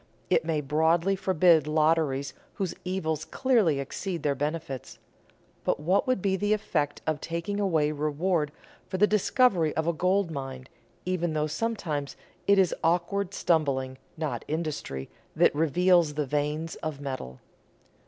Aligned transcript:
It 0.31 0.43
may 0.43 0.61
broadly 0.61 1.15
forbid 1.15 1.67
lotteries 1.67 2.33
whose 2.55 2.73
evils 2.83 3.23
clearly 3.23 3.79
exceed 3.79 4.23
their 4.23 4.33
benefits. 4.33 4.97
But 5.63 5.79
what 5.79 6.07
would 6.07 6.23
be 6.23 6.35
the 6.35 6.53
effect 6.53 7.03
of 7.05 7.21
taking 7.21 7.59
away 7.59 7.91
reward 7.91 8.51
for 8.87 8.97
the 8.97 9.05
discovery 9.05 9.75
of 9.77 9.85
a 9.85 9.93
gold 9.93 10.31
mine, 10.31 10.65
even 11.05 11.33
though 11.33 11.45
sometimes 11.45 12.15
it 12.47 12.57
is 12.57 12.73
awkward 12.83 13.35
stumbling, 13.35 13.99
not 14.17 14.43
industry, 14.47 15.07
that 15.35 15.53
reveals 15.53 16.15
the 16.15 16.25
veins 16.25 16.73
of 16.77 16.99
metal? 16.99 17.39